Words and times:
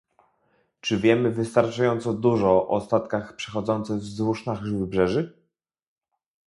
Czy 0.81 0.97
wiemy 0.97 1.31
wystarczająco 1.31 2.13
dużo 2.13 2.67
o 2.67 2.81
statkach 2.81 3.35
przechodzących 3.35 3.97
wzdłuż 3.97 4.45
naszych 4.45 4.77
wybrzeży? 4.79 5.37